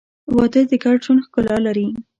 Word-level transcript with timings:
•واده 0.35 0.61
د 0.69 0.71
ګډ 0.83 0.97
ژوند 1.05 1.23
ښکلا 1.25 1.57
لري. 1.65 1.87